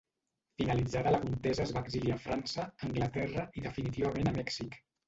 [0.61, 4.85] Finalitzada la contesa es va exiliar França, Anglaterra i definitivament a Mèxic.